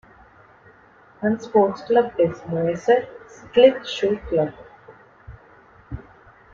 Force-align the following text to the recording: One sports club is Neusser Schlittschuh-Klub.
One 1.19 1.39
sports 1.39 1.83
club 1.83 2.13
is 2.17 2.35
Neusser 2.49 3.03
Schlittschuh-Klub. 3.53 4.51